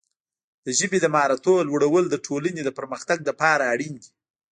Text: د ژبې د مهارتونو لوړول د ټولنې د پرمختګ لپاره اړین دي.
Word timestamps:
د 0.65 0.67
ژبې 0.79 0.97
د 1.01 1.05
مهارتونو 1.13 1.67
لوړول 1.69 2.05
د 2.09 2.15
ټولنې 2.25 2.61
د 2.63 2.69
پرمختګ 2.77 3.17
لپاره 3.29 3.63
اړین 3.73 3.93
دي. 4.01 4.09